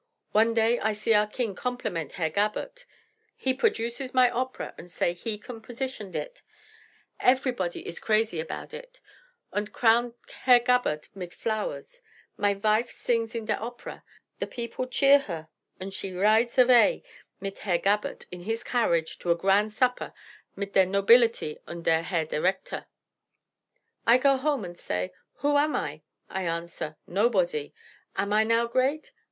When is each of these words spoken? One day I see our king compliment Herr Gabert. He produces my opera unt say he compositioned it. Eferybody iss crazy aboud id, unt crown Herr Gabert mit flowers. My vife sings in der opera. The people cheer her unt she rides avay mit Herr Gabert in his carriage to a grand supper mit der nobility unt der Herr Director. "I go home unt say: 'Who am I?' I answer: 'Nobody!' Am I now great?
One 0.31 0.55
day 0.55 0.79
I 0.79 0.93
see 0.93 1.13
our 1.13 1.27
king 1.27 1.53
compliment 1.53 2.13
Herr 2.13 2.31
Gabert. 2.31 2.85
He 3.35 3.53
produces 3.53 4.15
my 4.15 4.31
opera 4.31 4.73
unt 4.79 4.89
say 4.89 5.13
he 5.13 5.37
compositioned 5.37 6.15
it. 6.15 6.41
Eferybody 7.19 7.85
iss 7.85 7.99
crazy 7.99 8.39
aboud 8.39 8.73
id, 8.73 8.99
unt 9.53 9.71
crown 9.73 10.15
Herr 10.45 10.59
Gabert 10.59 11.09
mit 11.15 11.31
flowers. 11.31 12.01
My 12.35 12.55
vife 12.55 12.89
sings 12.89 13.35
in 13.35 13.45
der 13.45 13.59
opera. 13.61 14.03
The 14.39 14.47
people 14.47 14.87
cheer 14.87 15.19
her 15.19 15.49
unt 15.79 15.93
she 15.93 16.11
rides 16.11 16.57
avay 16.57 17.03
mit 17.39 17.59
Herr 17.59 17.77
Gabert 17.77 18.25
in 18.31 18.41
his 18.41 18.63
carriage 18.63 19.19
to 19.19 19.29
a 19.29 19.35
grand 19.35 19.71
supper 19.71 20.13
mit 20.55 20.73
der 20.73 20.85
nobility 20.87 21.59
unt 21.67 21.83
der 21.83 22.01
Herr 22.01 22.25
Director. 22.25 22.87
"I 24.07 24.17
go 24.17 24.37
home 24.37 24.65
unt 24.65 24.79
say: 24.79 25.11
'Who 25.41 25.57
am 25.57 25.75
I?' 25.75 26.01
I 26.27 26.45
answer: 26.45 26.97
'Nobody!' 27.05 27.71
Am 28.15 28.33
I 28.33 28.43
now 28.43 28.65
great? 28.65 29.11